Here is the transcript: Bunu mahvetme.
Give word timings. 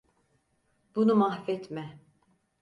Bunu 0.95 1.15
mahvetme. 1.15 1.99